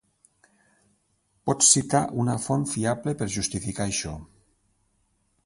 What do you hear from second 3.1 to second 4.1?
per justificar